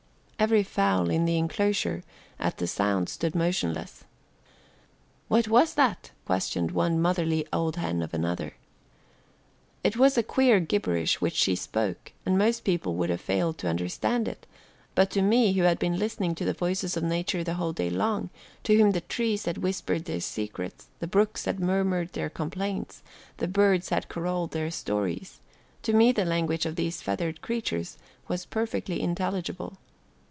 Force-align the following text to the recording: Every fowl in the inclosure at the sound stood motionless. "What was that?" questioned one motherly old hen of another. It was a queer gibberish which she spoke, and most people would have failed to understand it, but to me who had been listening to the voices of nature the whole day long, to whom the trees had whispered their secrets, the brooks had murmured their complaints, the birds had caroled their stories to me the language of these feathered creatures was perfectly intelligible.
Every 0.41 0.63
fowl 0.63 1.11
in 1.11 1.25
the 1.25 1.37
inclosure 1.37 2.01
at 2.39 2.57
the 2.57 2.65
sound 2.65 3.09
stood 3.09 3.35
motionless. 3.35 4.05
"What 5.27 5.47
was 5.47 5.75
that?" 5.75 6.09
questioned 6.25 6.71
one 6.71 6.99
motherly 6.99 7.45
old 7.53 7.75
hen 7.75 8.01
of 8.01 8.11
another. 8.11 8.55
It 9.83 9.97
was 9.97 10.17
a 10.17 10.23
queer 10.23 10.59
gibberish 10.59 11.21
which 11.21 11.35
she 11.35 11.55
spoke, 11.55 12.11
and 12.25 12.39
most 12.39 12.63
people 12.63 12.95
would 12.95 13.11
have 13.11 13.21
failed 13.21 13.59
to 13.59 13.67
understand 13.69 14.27
it, 14.27 14.47
but 14.95 15.11
to 15.11 15.21
me 15.21 15.53
who 15.53 15.61
had 15.61 15.77
been 15.77 15.99
listening 15.99 16.33
to 16.33 16.45
the 16.45 16.53
voices 16.53 16.97
of 16.97 17.03
nature 17.03 17.43
the 17.43 17.53
whole 17.53 17.71
day 17.73 17.91
long, 17.91 18.31
to 18.63 18.75
whom 18.75 18.93
the 18.93 19.01
trees 19.01 19.45
had 19.45 19.59
whispered 19.59 20.05
their 20.05 20.19
secrets, 20.21 20.87
the 20.97 21.05
brooks 21.05 21.45
had 21.45 21.59
murmured 21.59 22.13
their 22.13 22.31
complaints, 22.31 23.03
the 23.37 23.47
birds 23.47 23.89
had 23.89 24.09
caroled 24.09 24.53
their 24.53 24.71
stories 24.71 25.39
to 25.83 25.93
me 25.93 26.11
the 26.11 26.25
language 26.25 26.65
of 26.65 26.77
these 26.77 26.99
feathered 26.99 27.43
creatures 27.43 27.95
was 28.27 28.47
perfectly 28.47 28.99
intelligible. 29.01 29.77